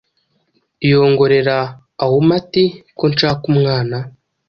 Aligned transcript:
yongorera, 0.89 1.57
auma 2.03 2.33
ati 2.39 2.63
ko 2.97 3.03
nshaka 3.11 3.43
umwana 3.53 3.97